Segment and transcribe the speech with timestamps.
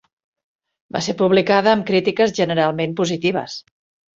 [0.95, 3.61] Va ser publicada amb crítiques generalment positives.